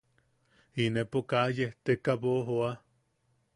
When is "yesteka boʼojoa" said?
1.57-2.71